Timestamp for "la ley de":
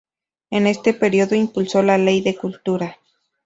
1.83-2.35